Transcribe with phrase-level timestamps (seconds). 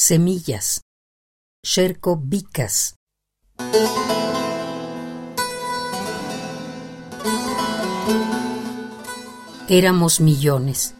[0.00, 0.82] Semillas.
[1.64, 2.94] Sherko Vicas.
[9.68, 10.94] Éramos millones.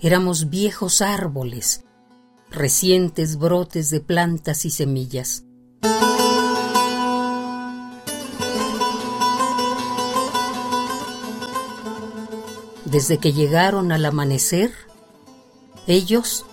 [0.00, 1.82] Éramos viejos árboles,
[2.50, 5.42] recientes brotes de plantas y semillas.
[12.84, 14.70] Desde que llegaron al amanecer,
[15.88, 16.46] ellos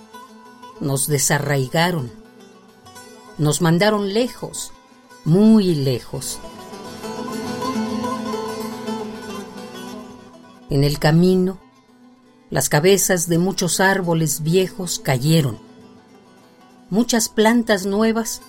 [0.80, 2.12] nos desarraigaron,
[3.38, 4.72] nos mandaron lejos,
[5.26, 6.40] muy lejos.
[10.70, 11.59] En el camino,
[12.49, 15.59] las cabezas de muchos árboles viejos cayeron.
[16.90, 18.41] Muchas plantas nuevas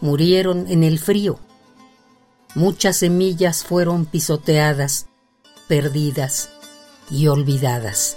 [0.00, 1.38] murieron en el frío.
[2.54, 5.06] Muchas semillas fueron pisoteadas,
[5.68, 6.50] perdidas
[7.10, 8.16] y olvidadas.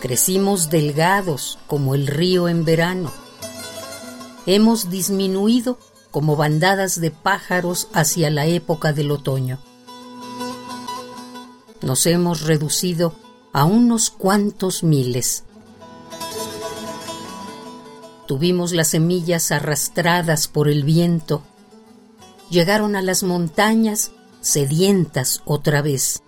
[0.00, 3.10] Crecimos delgados como el río en verano.
[4.46, 5.78] Hemos disminuido
[6.12, 9.58] como bandadas de pájaros hacia la época del otoño.
[11.82, 13.14] Nos hemos reducido
[13.52, 15.42] a unos cuantos miles.
[18.26, 21.42] Tuvimos las semillas arrastradas por el viento.
[22.50, 26.22] Llegaron a las montañas sedientas otra vez.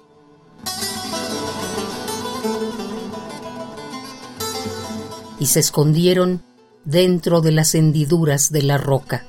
[5.41, 6.45] Y se escondieron
[6.85, 9.27] dentro de las hendiduras de la roca.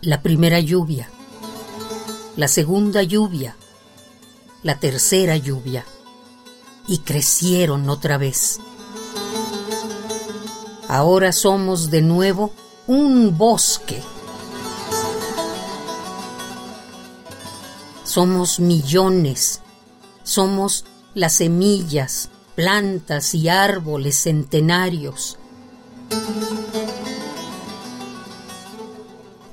[0.00, 1.08] La primera lluvia,
[2.36, 3.56] la segunda lluvia,
[4.62, 5.84] la tercera lluvia,
[6.88, 8.58] y crecieron otra vez.
[10.88, 12.52] Ahora somos de nuevo
[12.86, 14.02] un bosque.
[18.12, 19.62] Somos millones.
[20.22, 25.38] Somos las semillas, plantas y árboles centenarios.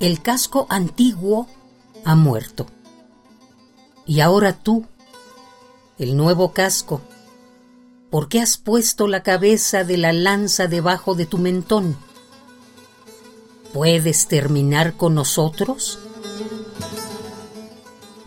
[0.01, 1.47] El casco antiguo
[2.03, 2.65] ha muerto.
[4.05, 4.85] Y ahora tú,
[5.97, 6.99] el nuevo casco,
[8.09, 11.95] ¿Por qué has puesto la cabeza de la lanza debajo de tu mentón?
[13.71, 15.99] ¿Puedes terminar con nosotros?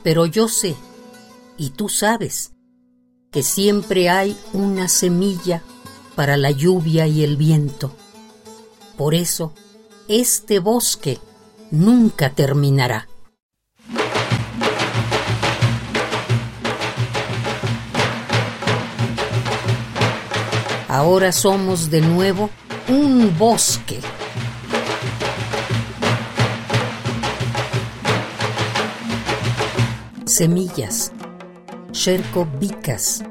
[0.02, 0.74] Pero yo sé,
[1.56, 2.52] y tú sabes,
[3.30, 5.62] que siempre hay una semilla
[6.14, 7.94] para la lluvia y el viento.
[8.96, 9.54] Por eso,
[10.08, 11.18] este bosque
[11.70, 13.08] nunca terminará.
[20.88, 22.50] Ahora somos de nuevo
[22.88, 24.00] un bosque.
[30.26, 31.12] Semillas.
[31.92, 33.22] Sherko Vicas.